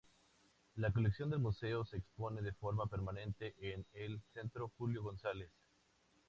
[0.77, 5.51] La colección del museo se expone de forma permanente en el Centro Julio González.